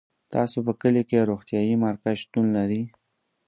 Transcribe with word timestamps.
تاسو 0.33 0.57
په 0.65 0.73
کلي 0.81 1.01
کي 1.09 1.17
روغتيايي 1.29 1.75
مرکز 1.85 2.15
شتون 2.21 2.45
لری 2.57 2.81